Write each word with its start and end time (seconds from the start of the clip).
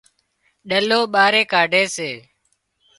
ڏلو 0.69 0.99
ٻاري 1.13 1.43
ڪاڍي 1.51 1.83
سي 1.95 2.11